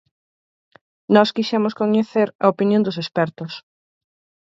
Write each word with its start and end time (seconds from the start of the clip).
Nós 1.15 1.29
quixemos 1.35 1.73
coñecer 1.81 2.27
a 2.43 2.45
opinión 2.53 2.81
dos 2.85 2.99
expertos. 3.03 3.51